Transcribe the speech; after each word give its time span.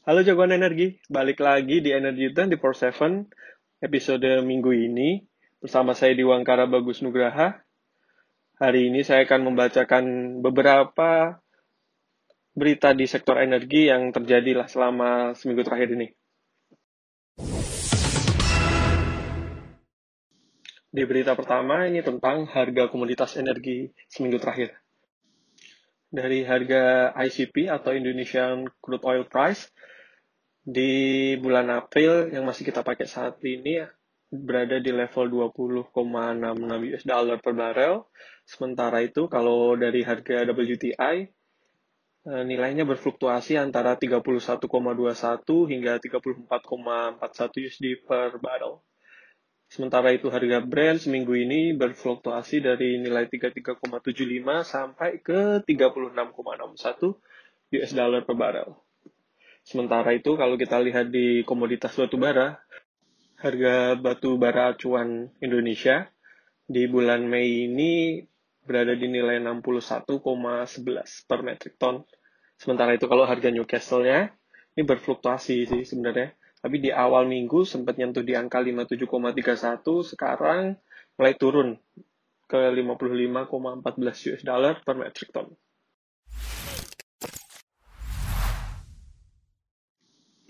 Halo 0.00 0.24
jagoan 0.24 0.56
energi, 0.56 0.96
balik 1.12 1.44
lagi 1.44 1.84
di 1.84 1.92
Energy 1.92 2.32
24/7 2.32 3.28
episode 3.84 4.40
minggu 4.40 4.72
ini 4.72 5.20
bersama 5.60 5.92
saya 5.92 6.16
di 6.16 6.24
Wangkara 6.24 6.64
Bagus 6.64 7.04
Nugraha. 7.04 7.60
Hari 8.56 8.88
ini 8.88 9.04
saya 9.04 9.28
akan 9.28 9.52
membacakan 9.52 10.04
beberapa 10.40 11.36
berita 12.56 12.96
di 12.96 13.04
sektor 13.04 13.44
energi 13.44 13.92
yang 13.92 14.08
terjadi 14.08 14.64
lah 14.64 14.72
selama 14.72 15.36
seminggu 15.36 15.68
terakhir 15.68 15.92
ini. 15.92 16.08
Di 20.88 21.02
berita 21.04 21.36
pertama 21.36 21.84
ini 21.84 22.00
tentang 22.00 22.48
harga 22.48 22.88
komoditas 22.88 23.36
energi 23.36 23.92
seminggu 24.08 24.40
terakhir. 24.40 24.80
Dari 26.08 26.40
harga 26.48 27.12
ICP 27.20 27.68
atau 27.68 27.92
Indonesian 27.92 28.64
Crude 28.80 29.04
Oil 29.04 29.28
Price 29.28 29.68
di 30.60 31.34
bulan 31.40 31.72
April 31.72 32.28
yang 32.28 32.44
masih 32.44 32.68
kita 32.68 32.84
pakai 32.84 33.08
saat 33.08 33.40
ini 33.40 33.80
berada 34.30 34.78
di 34.78 34.94
level 34.94 35.50
20,66 35.50 36.94
US 36.94 37.04
dollar 37.04 37.38
per 37.42 37.52
barrel. 37.56 38.06
Sementara 38.46 39.02
itu 39.02 39.26
kalau 39.26 39.74
dari 39.74 40.06
harga 40.06 40.46
WTI 40.46 41.16
eh, 42.28 42.42
nilainya 42.46 42.86
berfluktuasi 42.86 43.58
antara 43.58 43.98
31,21 43.98 45.72
hingga 45.72 45.98
34,41 45.98 47.64
USD 47.66 48.06
per 48.06 48.38
barrel. 48.38 48.84
Sementara 49.70 50.10
itu 50.10 50.26
harga 50.34 50.66
Brent 50.66 51.06
seminggu 51.06 51.30
ini 51.38 51.70
berfluktuasi 51.78 52.58
dari 52.58 52.98
nilai 52.98 53.30
33,75 53.30 54.66
sampai 54.66 55.22
ke 55.22 55.62
36,61 55.62 57.14
US 57.78 57.92
dollar 57.94 58.26
per 58.26 58.34
barrel. 58.34 58.89
Sementara 59.70 60.10
itu 60.10 60.34
kalau 60.34 60.58
kita 60.58 60.82
lihat 60.82 61.14
di 61.14 61.46
komoditas 61.46 61.94
batu 61.94 62.18
bara, 62.18 62.58
harga 63.38 63.94
batu 63.94 64.34
bara 64.34 64.74
acuan 64.74 65.30
Indonesia 65.38 66.10
di 66.66 66.90
bulan 66.90 67.22
Mei 67.30 67.70
ini 67.70 68.18
berada 68.66 68.98
di 68.98 69.06
nilai 69.06 69.38
61,11 69.38 70.18
per 71.30 71.46
metric 71.46 71.78
ton. 71.78 72.02
Sementara 72.58 72.98
itu 72.98 73.06
kalau 73.06 73.22
harga 73.30 73.54
Newcastle-nya 73.54 74.34
ini 74.74 74.82
berfluktuasi 74.82 75.70
sih 75.70 75.82
sebenarnya 75.86 76.34
tapi 76.60 76.76
di 76.76 76.92
awal 76.92 77.24
minggu 77.24 77.64
sempat 77.64 77.96
nyentuh 77.96 78.20
di 78.20 78.36
angka 78.36 78.60
57,31, 78.60 80.12
sekarang 80.12 80.76
mulai 81.16 81.34
turun 81.40 81.80
ke 82.44 82.60
55,14 82.76 84.28
US 84.28 84.42
dollar 84.44 84.74
per 84.84 85.00
metric 85.00 85.32
ton. 85.32 85.48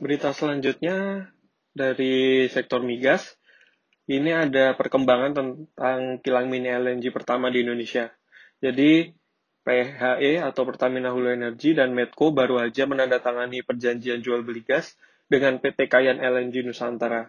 Berita 0.00 0.32
selanjutnya 0.32 1.28
dari 1.76 2.48
sektor 2.48 2.80
migas. 2.80 3.36
Ini 4.08 4.48
ada 4.48 4.72
perkembangan 4.72 5.32
tentang 5.36 6.24
kilang 6.24 6.48
mini 6.48 6.72
LNG 6.72 7.12
pertama 7.12 7.52
di 7.52 7.60
Indonesia. 7.60 8.08
Jadi 8.64 9.12
PHE 9.60 10.40
atau 10.40 10.64
Pertamina 10.64 11.12
Hulu 11.12 11.36
Energy 11.36 11.76
dan 11.76 11.92
Medco 11.92 12.32
baru 12.32 12.64
aja 12.64 12.88
menandatangani 12.88 13.60
perjanjian 13.60 14.24
jual 14.24 14.40
beli 14.40 14.64
gas 14.64 14.96
dengan 15.28 15.60
PT 15.60 15.92
Kayan 15.92 16.16
LNG 16.16 16.64
Nusantara. 16.64 17.28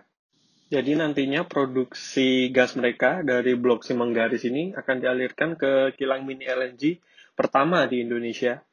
Jadi 0.72 0.96
nantinya 0.96 1.44
produksi 1.44 2.56
gas 2.56 2.80
mereka 2.80 3.20
dari 3.20 3.60
blok 3.60 3.84
Simenggaris 3.84 4.48
ini 4.48 4.72
akan 4.72 4.96
dialirkan 5.04 5.60
ke 5.60 5.92
kilang 6.00 6.24
mini 6.24 6.48
LNG 6.48 7.04
pertama 7.36 7.84
di 7.84 8.00
Indonesia 8.00 8.64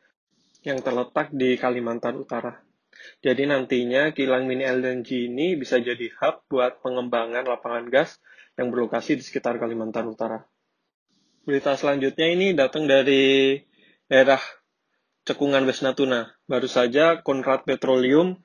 yang 0.62 0.78
terletak 0.86 1.34
di 1.34 1.58
Kalimantan 1.58 2.14
Utara. 2.14 2.67
Jadi 3.18 3.50
nantinya 3.50 4.14
kilang 4.14 4.46
mini 4.46 4.62
LNG 4.62 5.30
ini 5.30 5.58
bisa 5.58 5.78
jadi 5.82 6.10
hub 6.22 6.46
buat 6.46 6.78
pengembangan 6.82 7.46
lapangan 7.46 7.90
gas 7.90 8.22
yang 8.58 8.74
berlokasi 8.74 9.18
di 9.18 9.22
sekitar 9.22 9.58
Kalimantan 9.58 10.10
Utara. 10.10 10.42
Berita 11.46 11.74
selanjutnya 11.78 12.28
ini 12.28 12.52
datang 12.52 12.84
dari 12.84 13.56
daerah 14.10 14.42
cekungan 15.24 15.64
West 15.64 15.80
Natuna. 15.86 16.28
Baru 16.44 16.68
saja 16.68 17.24
Konrad 17.24 17.64
Petroleum 17.64 18.40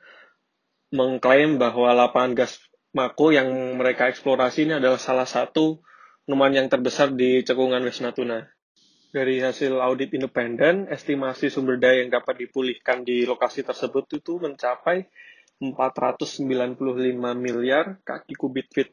mengklaim 0.94 1.58
bahwa 1.58 1.92
lapangan 1.92 2.38
gas 2.38 2.62
Mako 2.94 3.34
yang 3.34 3.50
mereka 3.82 4.06
eksplorasi 4.06 4.70
ini 4.70 4.78
adalah 4.78 5.02
salah 5.02 5.26
satu 5.26 5.82
penemuan 6.30 6.54
yang 6.54 6.70
terbesar 6.70 7.10
di 7.10 7.42
cekungan 7.42 7.82
West 7.82 8.06
Natuna. 8.06 8.46
Dari 9.14 9.46
hasil 9.46 9.78
audit 9.78 10.10
independen, 10.18 10.90
estimasi 10.90 11.54
sumber 11.54 11.78
daya 11.78 12.02
yang 12.02 12.10
dapat 12.10 12.34
dipulihkan 12.34 13.06
di 13.06 13.30
lokasi 13.30 13.62
tersebut 13.62 14.10
itu 14.10 14.42
mencapai 14.42 15.06
495 15.62 16.42
miliar 17.38 18.02
kaki 18.02 18.34
kubik 18.34 18.74
feet. 18.74 18.90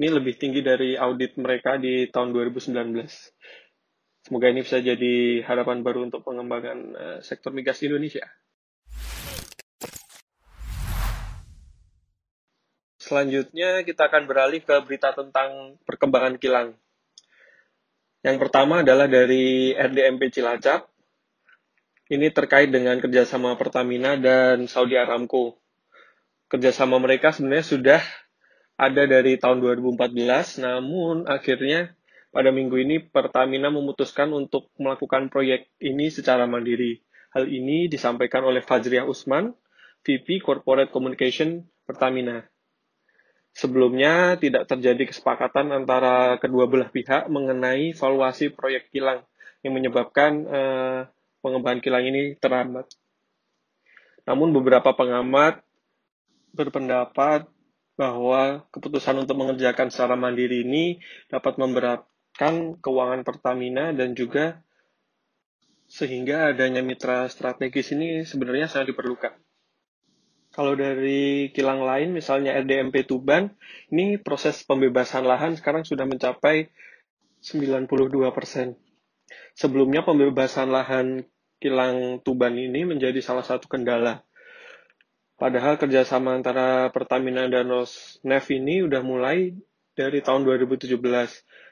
Ini 0.00 0.08
lebih 0.08 0.40
tinggi 0.40 0.64
dari 0.64 0.96
audit 0.96 1.36
mereka 1.36 1.76
di 1.76 2.08
tahun 2.08 2.32
2019. 2.32 2.96
Semoga 4.24 4.48
ini 4.48 4.64
bisa 4.64 4.80
jadi 4.80 5.44
harapan 5.44 5.84
baru 5.84 6.08
untuk 6.08 6.24
pengembangan 6.24 6.78
uh, 6.96 7.18
sektor 7.20 7.52
migas 7.52 7.84
Indonesia. 7.84 8.24
Selanjutnya 12.96 13.84
kita 13.84 14.08
akan 14.08 14.24
beralih 14.24 14.64
ke 14.64 14.80
berita 14.80 15.12
tentang 15.12 15.76
perkembangan 15.84 16.40
kilang. 16.40 16.72
Yang 18.22 18.36
pertama 18.38 18.86
adalah 18.86 19.10
dari 19.10 19.74
RDMP 19.74 20.30
Cilacap. 20.30 20.86
Ini 22.06 22.30
terkait 22.30 22.70
dengan 22.70 22.94
kerjasama 23.02 23.58
Pertamina 23.58 24.14
dan 24.14 24.70
Saudi 24.70 24.94
Aramco. 24.94 25.58
Kerjasama 26.46 27.02
mereka 27.02 27.34
sebenarnya 27.34 27.66
sudah 27.66 28.02
ada 28.78 29.02
dari 29.10 29.42
tahun 29.42 29.58
2014, 29.58 30.62
namun 30.62 31.26
akhirnya 31.26 31.98
pada 32.30 32.54
minggu 32.54 32.78
ini 32.78 33.02
Pertamina 33.02 33.74
memutuskan 33.74 34.30
untuk 34.30 34.70
melakukan 34.78 35.26
proyek 35.26 35.72
ini 35.82 36.06
secara 36.06 36.46
mandiri. 36.46 37.02
Hal 37.34 37.50
ini 37.50 37.90
disampaikan 37.90 38.46
oleh 38.46 38.62
Fajriah 38.62 39.08
Usman, 39.08 39.50
VP 40.06 40.44
Corporate 40.46 40.94
Communication 40.94 41.66
Pertamina. 41.88 42.51
Sebelumnya 43.52 44.40
tidak 44.40 44.64
terjadi 44.64 45.12
kesepakatan 45.12 45.76
antara 45.76 46.40
kedua 46.40 46.64
belah 46.64 46.88
pihak 46.88 47.28
mengenai 47.28 47.92
valuasi 47.92 48.48
proyek 48.48 48.88
kilang 48.88 49.28
yang 49.60 49.76
menyebabkan 49.76 50.32
eh, 50.48 51.00
pengembangan 51.44 51.80
kilang 51.84 52.04
ini 52.08 52.34
terhambat. 52.40 52.88
Namun 54.24 54.56
beberapa 54.56 54.96
pengamat 54.96 55.60
berpendapat 56.56 57.44
bahwa 57.98 58.64
keputusan 58.72 59.20
untuk 59.20 59.36
mengerjakan 59.36 59.92
secara 59.92 60.16
mandiri 60.16 60.64
ini 60.64 60.96
dapat 61.28 61.60
memberatkan 61.60 62.80
keuangan 62.80 63.20
Pertamina 63.20 63.92
dan 63.92 64.16
juga 64.16 64.64
sehingga 65.92 66.48
adanya 66.48 66.80
mitra 66.80 67.28
strategis 67.28 67.92
ini 67.92 68.24
sebenarnya 68.24 68.64
sangat 68.64 68.96
diperlukan. 68.96 69.36
Kalau 70.52 70.76
dari 70.76 71.48
kilang 71.56 71.80
lain, 71.80 72.12
misalnya 72.12 72.52
RDMP 72.60 73.08
Tuban, 73.08 73.56
ini 73.88 74.20
proses 74.20 74.60
pembebasan 74.68 75.24
lahan 75.24 75.56
sekarang 75.56 75.88
sudah 75.88 76.04
mencapai 76.04 76.68
92 77.40 77.88
persen. 78.36 78.76
Sebelumnya 79.56 80.04
pembebasan 80.04 80.68
lahan 80.68 81.24
kilang 81.56 82.20
Tuban 82.20 82.52
ini 82.52 82.84
menjadi 82.84 83.16
salah 83.24 83.48
satu 83.48 83.64
kendala. 83.64 84.28
Padahal 85.40 85.80
kerjasama 85.80 86.36
antara 86.36 86.92
Pertamina 86.92 87.48
dan 87.48 87.72
Rosneft 87.72 88.52
ini 88.52 88.84
udah 88.84 89.00
mulai 89.00 89.56
dari 89.96 90.20
tahun 90.20 90.44
2017. 90.44 91.00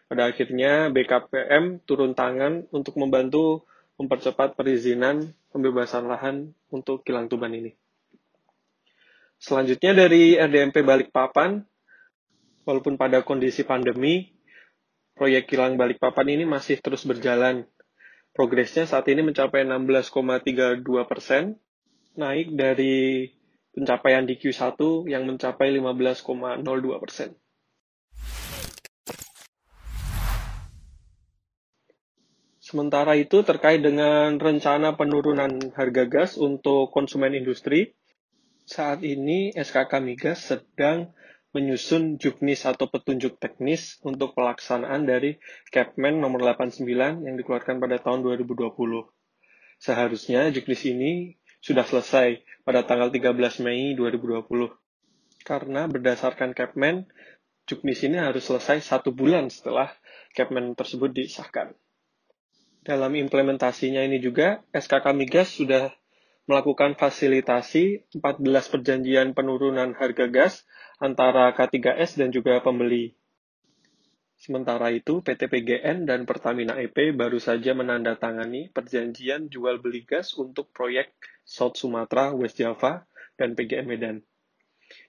Pada 0.09 0.27
akhirnya 0.27 0.89
BKPM 0.89 1.85
turun 1.85 2.17
tangan 2.17 2.65
untuk 2.73 2.97
membantu 2.97 3.69
mempercepat 4.01 4.57
perizinan 4.57 5.37
pembebasan 5.53 6.09
lahan 6.09 6.57
untuk 6.73 7.05
kilang 7.05 7.29
Tuban 7.29 7.53
ini. 7.53 7.77
Selanjutnya 9.41 9.97
dari 9.97 10.37
RDMP 10.37 10.85
Balikpapan, 10.85 11.65
walaupun 12.69 13.01
pada 13.01 13.25
kondisi 13.25 13.65
pandemi, 13.65 14.37
proyek 15.17 15.49
kilang 15.49 15.81
Balikpapan 15.81 16.37
ini 16.37 16.45
masih 16.45 16.77
terus 16.85 17.09
berjalan. 17.09 17.65
Progresnya 18.37 18.85
saat 18.85 19.09
ini 19.09 19.25
mencapai 19.25 19.65
16,32 19.65 20.85
persen, 21.09 21.57
naik 22.21 22.53
dari 22.53 23.33
pencapaian 23.73 24.29
di 24.29 24.37
Q1 24.37 24.77
yang 25.09 25.25
mencapai 25.25 25.73
15,02 25.73 27.01
persen. 27.01 27.33
Sementara 32.61 33.17
itu, 33.17 33.41
terkait 33.41 33.81
dengan 33.81 34.37
rencana 34.37 35.01
penurunan 35.01 35.73
harga 35.73 36.05
gas 36.05 36.37
untuk 36.37 36.93
konsumen 36.93 37.33
industri, 37.33 37.97
saat 38.71 39.03
ini 39.03 39.51
SKK 39.51 39.99
Migas 39.99 40.47
sedang 40.47 41.11
menyusun 41.51 42.23
juknis 42.23 42.63
atau 42.63 42.87
petunjuk 42.87 43.43
teknis 43.43 43.99
untuk 44.07 44.39
pelaksanaan 44.39 45.03
dari 45.03 45.43
Capman 45.75 46.23
nomor 46.23 46.47
89 46.47 46.87
yang 47.27 47.35
dikeluarkan 47.35 47.83
pada 47.83 47.99
tahun 47.99 48.23
2020. 48.23 48.71
Seharusnya 49.83 50.55
juknis 50.55 50.87
ini 50.87 51.35
sudah 51.59 51.83
selesai 51.83 52.47
pada 52.63 52.87
tanggal 52.87 53.11
13 53.11 53.67
Mei 53.67 53.99
2020. 53.99 54.47
Karena 55.43 55.91
berdasarkan 55.91 56.55
Capman, 56.55 57.11
juknis 57.67 58.07
ini 58.07 58.23
harus 58.23 58.47
selesai 58.47 58.87
satu 58.87 59.11
bulan 59.11 59.51
setelah 59.51 59.91
Capman 60.31 60.79
tersebut 60.79 61.11
disahkan. 61.11 61.75
Dalam 62.87 63.19
implementasinya 63.19 64.07
ini 64.07 64.23
juga, 64.23 64.63
SKK 64.71 65.11
Migas 65.11 65.59
sudah 65.59 65.91
melakukan 66.49 66.97
fasilitasi 66.97 68.09
14 68.17 68.45
perjanjian 68.45 69.37
penurunan 69.37 69.93
harga 69.97 70.27
gas 70.29 70.65
antara 71.01 71.53
K3S 71.57 72.21
dan 72.21 72.33
juga 72.33 72.61
pembeli. 72.61 73.17
Sementara 74.41 74.89
itu, 74.89 75.21
PT 75.21 75.53
PGN 75.53 76.09
dan 76.09 76.25
Pertamina 76.25 76.81
EP 76.81 77.13
baru 77.13 77.37
saja 77.37 77.77
menandatangani 77.77 78.73
perjanjian 78.73 79.53
jual 79.53 79.85
beli 79.85 80.09
gas 80.09 80.33
untuk 80.33 80.73
proyek 80.73 81.13
South 81.45 81.77
Sumatra, 81.77 82.33
West 82.33 82.57
Java, 82.57 83.05
dan 83.37 83.53
PGN 83.53 83.85
Medan. 83.85 84.17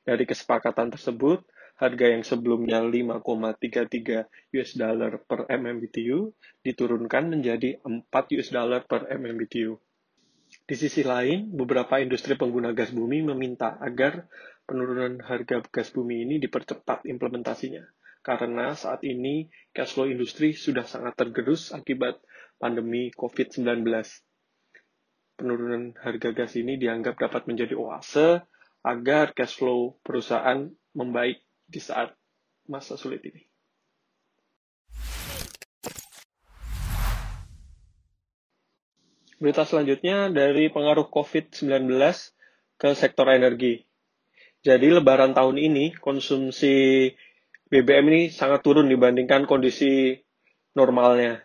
Dari 0.04 0.28
kesepakatan 0.28 0.92
tersebut, 0.92 1.48
harga 1.80 2.06
yang 2.12 2.22
sebelumnya 2.22 2.84
5,33 2.84 4.28
US 4.54 4.72
dollar 4.78 5.18
per 5.24 5.50
MMBTU 5.50 6.36
diturunkan 6.62 7.34
menjadi 7.34 7.82
4 7.82 8.06
US 8.38 8.50
dollar 8.54 8.86
per 8.86 9.10
MMBTU. 9.10 9.80
Di 10.72 10.80
sisi 10.80 11.04
lain, 11.04 11.52
beberapa 11.52 12.00
industri 12.00 12.40
pengguna 12.40 12.72
gas 12.72 12.96
bumi 12.96 13.20
meminta 13.20 13.76
agar 13.84 14.24
penurunan 14.64 15.20
harga 15.20 15.68
gas 15.68 15.92
bumi 15.92 16.24
ini 16.24 16.40
dipercepat 16.40 17.04
implementasinya 17.12 17.84
karena 18.24 18.72
saat 18.72 19.04
ini 19.04 19.52
cash 19.76 20.00
flow 20.00 20.08
industri 20.08 20.56
sudah 20.56 20.88
sangat 20.88 21.20
tergerus 21.20 21.76
akibat 21.76 22.24
pandemi 22.56 23.12
COVID-19. 23.12 23.84
Penurunan 25.36 25.92
harga 26.00 26.32
gas 26.32 26.56
ini 26.56 26.80
dianggap 26.80 27.20
dapat 27.20 27.52
menjadi 27.52 27.76
oase 27.76 28.40
agar 28.88 29.36
cash 29.36 29.60
flow 29.60 30.00
perusahaan 30.08 30.72
membaik 30.96 31.44
di 31.68 31.84
saat 31.84 32.16
masa 32.72 32.96
sulit 32.96 33.20
ini. 33.28 33.51
Berita 39.42 39.66
selanjutnya 39.66 40.30
dari 40.30 40.70
pengaruh 40.70 41.10
COVID-19 41.10 41.90
ke 42.78 42.94
sektor 42.94 43.26
energi. 43.26 43.82
Jadi 44.62 44.94
lebaran 44.94 45.34
tahun 45.34 45.58
ini 45.58 45.98
konsumsi 45.98 47.10
BBM 47.66 48.06
ini 48.14 48.22
sangat 48.30 48.62
turun 48.62 48.86
dibandingkan 48.86 49.50
kondisi 49.50 50.14
normalnya. 50.78 51.42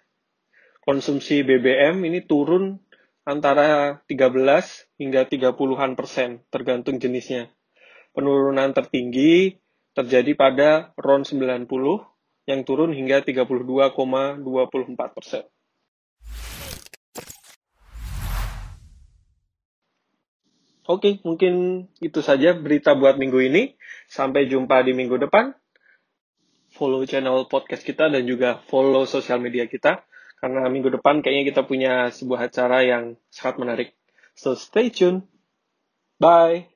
Konsumsi 0.84 1.40
BBM 1.40 2.04
ini 2.04 2.20
turun 2.20 2.76
antara 3.24 4.04
13 4.04 5.00
hingga 5.00 5.24
30-an 5.24 5.96
persen, 5.96 6.44
tergantung 6.52 7.00
jenisnya. 7.00 7.48
Penurunan 8.12 8.76
tertinggi 8.76 9.56
terjadi 9.96 10.36
pada 10.36 10.92
RON 11.00 11.24
90 11.24 11.64
yang 12.44 12.60
turun 12.68 12.92
hingga 12.92 13.24
32,24 13.24 14.44
persen. 15.16 15.48
Oke, 20.86 21.18
mungkin 21.26 21.86
itu 21.98 22.22
saja 22.22 22.54
berita 22.54 22.94
buat 22.94 23.18
minggu 23.18 23.42
ini. 23.42 23.74
Sampai 24.06 24.46
jumpa 24.46 24.86
di 24.86 24.94
minggu 24.94 25.18
depan 25.18 25.50
follow 26.76 27.02
channel 27.08 27.48
podcast 27.48 27.82
kita 27.82 28.12
dan 28.12 28.28
juga 28.28 28.60
follow 28.68 29.08
sosial 29.08 29.40
media 29.40 29.64
kita 29.64 30.04
karena 30.36 30.68
minggu 30.68 30.92
depan 31.00 31.24
kayaknya 31.24 31.44
kita 31.48 31.62
punya 31.64 32.12
sebuah 32.12 32.52
acara 32.52 32.84
yang 32.84 33.16
sangat 33.32 33.56
menarik. 33.56 33.88
So 34.36 34.52
stay 34.52 34.92
tune. 34.92 35.24
Bye. 36.20 36.75